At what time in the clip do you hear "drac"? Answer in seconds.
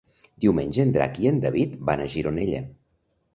0.95-1.19